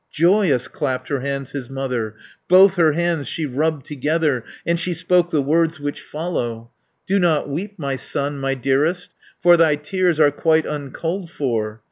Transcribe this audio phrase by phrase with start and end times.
[0.11, 2.15] Joyous clapped her hands his mother,
[2.47, 6.71] Both her hands she rubbed together, And she spoke the words which follow:
[7.05, 11.79] "Do not weep, my son, my dearest, For thy tears are quite uncalled for.